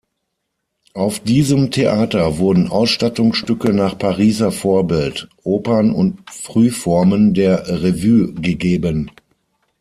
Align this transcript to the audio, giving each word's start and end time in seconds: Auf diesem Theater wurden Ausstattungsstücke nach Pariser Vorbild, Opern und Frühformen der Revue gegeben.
Auf 0.95 1.19
diesem 1.19 1.69
Theater 1.69 2.39
wurden 2.39 2.69
Ausstattungsstücke 2.69 3.71
nach 3.71 3.99
Pariser 3.99 4.51
Vorbild, 4.51 5.29
Opern 5.43 5.91
und 5.91 6.27
Frühformen 6.27 7.35
der 7.35 7.67
Revue 7.83 8.33
gegeben. 8.33 9.11